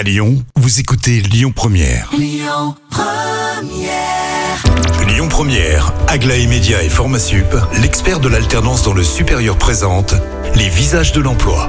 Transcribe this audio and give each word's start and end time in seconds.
À 0.00 0.02
Lyon, 0.02 0.42
vous 0.56 0.80
écoutez 0.80 1.20
Lyon 1.20 1.52
Première. 1.54 2.10
Lyon 2.16 2.74
Première, 5.28 5.92
Aglaé 6.08 6.46
Média 6.46 6.82
et 6.82 6.88
Formasup, 6.88 7.54
l'expert 7.82 8.18
de 8.18 8.28
l'alternance 8.28 8.82
dans 8.82 8.94
le 8.94 9.02
supérieur 9.02 9.58
présente 9.58 10.14
les 10.54 10.70
visages 10.70 11.12
de 11.12 11.20
l'emploi. 11.20 11.68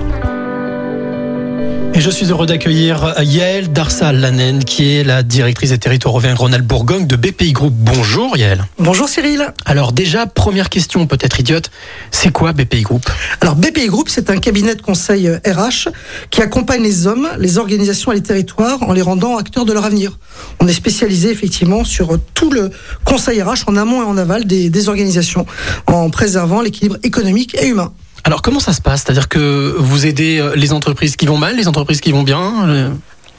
Et 1.93 1.99
je 1.99 2.09
suis 2.09 2.27
heureux 2.27 2.45
d'accueillir 2.45 3.15
Yael 3.21 3.73
Darsal-Lanen, 3.73 4.63
qui 4.63 4.95
est 4.95 5.03
la 5.03 5.23
directrice 5.23 5.71
des 5.71 5.77
territoires 5.77 6.15
Auvergne-Rhône-Alpes-Bourgogne 6.15 7.05
de 7.05 7.17
BPI 7.17 7.51
Group. 7.51 7.73
Bonjour 7.75 8.37
Yael. 8.37 8.63
Bonjour 8.79 9.09
Cyril. 9.09 9.53
Alors 9.65 9.91
déjà, 9.91 10.25
première 10.25 10.69
question 10.69 11.05
peut-être 11.05 11.41
idiote, 11.41 11.69
c'est 12.09 12.31
quoi 12.31 12.53
BPI 12.53 12.83
Group? 12.83 13.03
Alors 13.41 13.55
BPI 13.55 13.87
Group, 13.87 14.07
c'est 14.07 14.29
un 14.29 14.37
cabinet 14.37 14.75
de 14.75 14.81
conseil 14.81 15.27
euh, 15.27 15.39
RH 15.45 15.89
qui 16.29 16.41
accompagne 16.41 16.81
les 16.81 17.07
hommes, 17.07 17.27
les 17.37 17.57
organisations 17.57 18.13
et 18.13 18.15
les 18.15 18.23
territoires 18.23 18.81
en 18.83 18.93
les 18.93 19.01
rendant 19.01 19.37
acteurs 19.37 19.65
de 19.65 19.73
leur 19.73 19.83
avenir. 19.83 20.17
On 20.61 20.69
est 20.69 20.73
spécialisé 20.73 21.29
effectivement 21.29 21.83
sur 21.83 22.13
euh, 22.13 22.21
tout 22.33 22.51
le 22.51 22.71
conseil 23.03 23.41
RH 23.41 23.67
en 23.67 23.75
amont 23.75 24.01
et 24.01 24.05
en 24.05 24.17
aval 24.17 24.45
des, 24.45 24.69
des 24.69 24.87
organisations 24.87 25.45
en 25.87 26.09
préservant 26.09 26.61
l'équilibre 26.61 26.95
économique 27.03 27.57
et 27.61 27.67
humain. 27.67 27.91
Alors 28.23 28.41
comment 28.41 28.59
ça 28.59 28.73
se 28.73 28.81
passe? 28.81 29.03
C'est-à-dire 29.03 29.29
que 29.29 29.75
vous 29.77 30.05
aidez 30.05 30.39
euh, 30.39 30.55
les 30.55 30.73
entreprises 30.73 31.15
qui 31.15 31.25
vont 31.25 31.37
mal, 31.37 31.55
les 31.55 31.67
entreprises 31.67 32.01
qui 32.01 32.11
vont 32.11 32.23
bien 32.23 32.67
euh, 32.67 32.89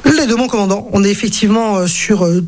Les 0.05 0.27
deux, 0.27 0.37
mon 0.37 0.49
commandant. 0.49 0.89
On 0.93 1.05
est 1.05 1.11
effectivement 1.11 1.77
euh, 1.77 1.87
sur 1.87 2.25
euh, 2.25 2.45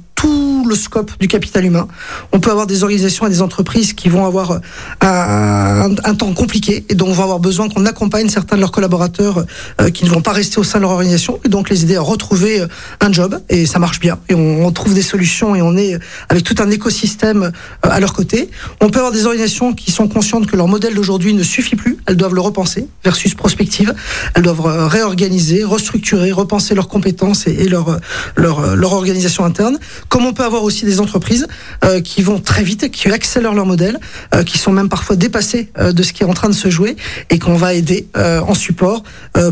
le 0.68 0.74
scope 0.74 1.12
du 1.18 1.28
capital 1.28 1.64
humain. 1.64 1.88
On 2.32 2.40
peut 2.40 2.50
avoir 2.50 2.66
des 2.66 2.82
organisations 2.82 3.26
et 3.26 3.30
des 3.30 3.42
entreprises 3.42 3.92
qui 3.92 4.08
vont 4.08 4.26
avoir 4.26 4.52
euh, 4.52 4.58
un, 5.02 6.14
temps 6.14 6.32
compliqué 6.32 6.84
et 6.88 6.94
donc 6.94 7.14
vont 7.14 7.22
avoir 7.22 7.40
besoin 7.40 7.68
qu'on 7.68 7.86
accompagne 7.86 8.28
certains 8.28 8.56
de 8.56 8.60
leurs 8.60 8.72
collaborateurs 8.72 9.44
euh, 9.80 9.90
qui 9.90 10.04
ne 10.04 10.10
vont 10.10 10.20
pas 10.20 10.32
rester 10.32 10.58
au 10.58 10.64
sein 10.64 10.78
de 10.78 10.82
leur 10.82 10.92
organisation 10.92 11.40
et 11.44 11.48
donc 11.48 11.70
les 11.70 11.82
aider 11.82 11.96
à 11.96 12.00
retrouver 12.00 12.60
euh, 12.60 12.66
un 13.00 13.12
job 13.12 13.40
et 13.48 13.66
ça 13.66 13.78
marche 13.78 14.00
bien 14.00 14.18
et 14.28 14.34
on, 14.34 14.70
trouve 14.72 14.94
des 14.94 15.02
solutions 15.02 15.54
et 15.54 15.62
on 15.62 15.76
est 15.76 15.98
avec 16.28 16.42
tout 16.42 16.56
un 16.58 16.68
écosystème 16.70 17.52
à 17.82 18.00
leur 18.00 18.12
côté. 18.12 18.50
On 18.80 18.88
peut 18.88 18.98
avoir 18.98 19.12
des 19.12 19.26
organisations 19.26 19.72
qui 19.72 19.92
sont 19.92 20.08
conscientes 20.08 20.46
que 20.46 20.56
leur 20.56 20.66
modèle 20.66 20.94
d'aujourd'hui 20.94 21.32
ne 21.32 21.42
suffit 21.42 21.76
plus, 21.76 21.98
elles 22.06 22.16
doivent 22.16 22.34
le 22.34 22.40
repenser 22.40 22.88
versus 23.04 23.34
prospective, 23.34 23.94
elles 24.34 24.42
doivent 24.42 24.88
réorganiser, 24.88 25.62
restructurer, 25.62 26.32
repenser 26.32 26.74
leurs 26.74 26.88
compétences 26.88 27.46
et, 27.46 27.68
leur, 27.68 27.98
leur 28.36 28.92
organisation 28.92 29.44
interne. 29.44 29.78
Comme 30.08 30.26
on 30.26 30.32
peut 30.32 30.44
avoir 30.44 30.53
aussi 30.62 30.84
des 30.84 31.00
entreprises 31.00 31.46
euh, 31.84 32.00
qui 32.00 32.22
vont 32.22 32.38
très 32.38 32.62
vite, 32.62 32.90
qui 32.90 33.08
accélèrent 33.08 33.54
leur 33.54 33.66
modèle, 33.66 33.98
euh, 34.34 34.42
qui 34.42 34.58
sont 34.58 34.72
même 34.72 34.88
parfois 34.88 35.16
dépassées 35.16 35.70
euh, 35.78 35.92
de 35.92 36.02
ce 36.02 36.12
qui 36.12 36.22
est 36.22 36.26
en 36.26 36.34
train 36.34 36.48
de 36.48 36.54
se 36.54 36.70
jouer 36.70 36.96
et 37.30 37.38
qu'on 37.38 37.56
va 37.56 37.74
aider 37.74 38.08
en 38.14 38.54
support 38.54 39.02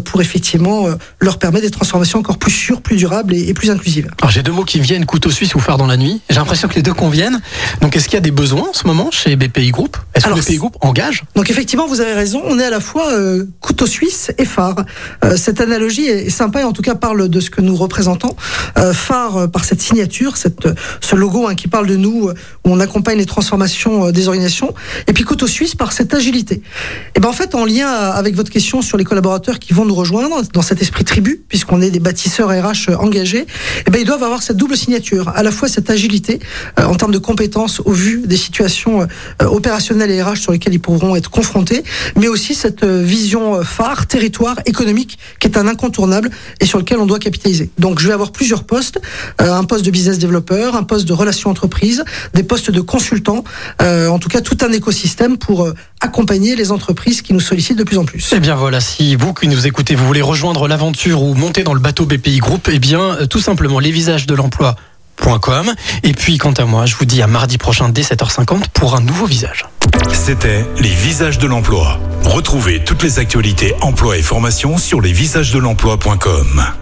pour 0.05 0.21
effectivement 0.21 0.87
leur 1.21 1.39
permettre 1.39 1.65
des 1.65 1.71
transformations 1.71 2.19
encore 2.19 2.39
plus 2.39 2.53
sûres, 2.53 2.81
plus 2.81 2.97
durables 2.97 3.35
et, 3.35 3.49
et 3.49 3.55
plus 3.55 3.71
inclusives. 3.71 4.09
Alors 4.21 4.31
j'ai 4.31 4.43
deux 4.43 4.53
mots 4.53 4.65
qui 4.65 4.81
viennent, 4.81 5.05
couteau 5.05 5.31
suisse 5.31 5.55
ou 5.55 5.59
phare 5.59 5.79
dans 5.79 5.87
la 5.87 5.97
nuit. 5.97 6.21
J'ai 6.31 6.37
l'impression 6.37 6.69
que 6.69 6.75
les 6.75 6.83
deux 6.83 6.95
conviennent. 6.95 7.41
Donc 7.81 7.97
est-ce 7.97 8.07
qu'il 8.07 8.15
y 8.15 8.19
a 8.19 8.21
des 8.21 8.31
besoins 8.31 8.69
en 8.71 8.73
ce 8.73 8.87
moment 8.87 9.11
chez 9.11 9.37
BPI 9.37 9.71
Group? 9.71 9.97
Est-ce 10.15 10.27
que 10.27 10.39
BPI 10.39 10.57
Group 10.57 10.77
engage? 10.81 11.25
Donc 11.35 11.51
effectivement, 11.51 11.87
vous 11.87 12.01
avez 12.01 12.13
raison, 12.13 12.43
on 12.47 12.59
est 12.59 12.65
à 12.65 12.71
la 12.71 12.81
fois 12.81 13.13
couteau 13.61 13.87
suisse 13.87 14.31
et 14.39 14.45
phare. 14.45 14.85
Cette 15.37 15.61
analogie 15.61 16.05
est 16.05 16.31
sympa 16.31 16.61
et 16.61 16.65
en 16.65 16.73
tout 16.73 16.83
cas 16.83 16.95
parle 16.95 17.29
de 17.29 17.41
ce 17.41 17.51
que 17.51 17.61
nous 17.61 17.77
représentons. 17.77 18.37
Euh, 18.83 18.93
phare 18.93 19.37
euh, 19.37 19.47
par 19.47 19.65
cette 19.65 19.81
signature, 19.81 20.37
cette, 20.37 20.67
euh, 20.67 20.75
ce 21.01 21.15
logo 21.15 21.47
hein, 21.47 21.55
qui 21.55 21.69
parle 21.69 21.87
de 21.87 21.97
nous, 21.97 22.31
où 22.31 22.33
on 22.65 22.81
accompagne 22.81 23.19
les 23.19 23.27
transformations 23.27 24.11
des 24.11 24.29
organisations. 24.29 24.75
Et 25.07 25.13
puis 25.13 25.25
couteau 25.25 25.47
suisse 25.47 25.75
par 25.75 25.93
cette 25.93 26.13
agilité. 26.15 26.63
Et 27.15 27.21
ben 27.21 27.29
en 27.29 27.33
fait, 27.33 27.55
en 27.55 27.65
lien 27.65 27.89
avec 27.89 28.35
votre 28.35 28.51
question 28.51 28.83
sur 28.83 28.97
les 28.97 29.05
collaborateurs 29.05 29.59
qui 29.59 29.73
vont 29.73 29.85
nous 29.85 29.95
rejoindre 29.95 30.43
dans 30.53 30.63
cet 30.63 30.83
esprit 30.83 31.05
tribu, 31.05 31.43
puisqu'on 31.49 31.81
est 31.81 31.91
des 31.91 32.01
bâtisseurs 32.01 32.49
RH 32.49 32.91
engagés, 32.99 33.47
et 33.87 33.91
ben 33.91 34.01
ils 34.01 34.07
doivent 34.07 34.23
avoir 34.23 34.43
cette 34.43 34.57
double 34.57 34.77
signature, 34.77 35.29
à 35.35 35.43
la 35.43 35.51
fois 35.51 35.69
cette 35.69 35.91
agilité 35.91 36.41
euh, 36.79 36.85
en 36.85 36.95
termes 36.95 37.13
de 37.13 37.19
compétences 37.19 37.81
au 37.85 37.93
vu 37.93 38.23
des 38.27 38.37
situations 38.37 39.03
euh, 39.03 39.47
opérationnelles 39.47 40.11
et 40.11 40.23
RH 40.23 40.37
sur 40.37 40.53
lesquelles 40.53 40.75
ils 40.75 40.81
pourront 40.81 41.17
être 41.17 41.31
confrontés, 41.31 41.85
mais 42.17 42.29
aussi 42.29 42.55
cette 42.55 42.85
euh, 42.85 43.03
vision 43.03 43.63
phare, 43.63 44.07
territoire, 44.07 44.57
économique, 44.67 45.19
qui 45.39 45.47
est 45.47 45.57
un 45.57 45.67
incontournable 45.67 46.31
et 46.61 46.67
sur 46.67 46.79
lequel 46.79 46.99
on 46.99 47.07
doit 47.07 47.19
capitaliser. 47.19 47.71
Donc 47.79 48.01
je 48.01 48.07
vais 48.07 48.13
avoir 48.13 48.33
plusieurs 48.33 48.65
postes, 48.73 49.03
euh, 49.43 49.53
un 49.53 49.65
poste 49.65 49.85
de 49.85 49.91
business 49.91 50.19
développeur, 50.19 50.77
un 50.77 50.83
poste 50.83 51.07
de 51.07 51.13
relations 51.13 51.51
entreprises, 51.51 52.05
des 52.33 52.43
postes 52.43 52.71
de 52.71 52.81
consultants, 52.81 53.45
euh, 53.83 54.09
en 54.09 54.19
tout 54.19 54.31
cas 54.31 54.41
tout 54.41 54.57
un 54.63 54.73
écosystème 54.73 55.37
pour 55.37 55.65
euh, 55.65 55.75
accompagner 56.01 56.57
les 56.57 56.73
entreprises 56.73 57.21
qui 57.21 57.35
nous 57.35 57.41
sollicitent 57.41 57.77
de 57.77 57.85
plus 57.85 57.99
en 57.99 58.07
plus. 58.07 58.33
Eh 58.35 58.41
bien 58.41 58.55
voilà, 58.55 58.81
si 58.81 59.15
vous 59.15 59.35
qui 59.35 59.47
nous 59.47 59.67
écoutez, 59.67 59.95
vous 59.95 60.07
voulez 60.07 60.23
rejoindre 60.23 60.69
l'aventure 60.69 61.23
ou 61.23 61.35
monter 61.35 61.65
dans 61.65 61.75
le 61.75 61.81
bateau 61.81 62.07
BPI 62.07 62.39
Group, 62.39 62.71
eh 62.73 62.79
bien 62.79 63.01
euh, 63.01 63.27
tout 63.27 63.41
simplement 63.41 63.79
les 63.79 63.91
visages 63.91 64.27
de 64.27 64.35
l'emploi.com. 64.35 65.75
Et 66.03 66.15
puis 66.15 66.39
quant 66.39 66.53
à 66.53 66.65
moi, 66.65 66.87
je 66.87 66.97
vous 66.97 67.05
dis 67.05 67.21
à 67.21 67.27
mardi 67.27 67.59
prochain 67.59 67.91
dès 67.91 68.01
7h50 68.01 68.71
pour 68.73 68.97
un 68.97 69.03
nouveau 69.03 69.27
visage. 69.27 69.67
C'était 70.15 70.65
les 70.81 70.95
visages 70.95 71.37
de 71.37 71.47
l'emploi. 71.47 72.01
Retrouvez 72.25 72.83
toutes 72.83 73.03
les 73.03 73.19
actualités 73.19 73.75
emploi 73.83 74.17
et 74.17 74.23
formation 74.23 74.79
sur 74.79 75.03
lesvisagesdelemploi.com. 75.03 76.82